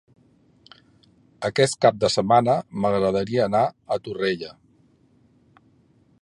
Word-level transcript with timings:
Aquest 1.49 1.77
cap 1.85 1.99
de 2.03 2.09
setmana 2.13 2.55
m'agradaria 2.85 3.45
anar 3.49 3.63
a 3.69 3.99
Torrella. 4.09 4.51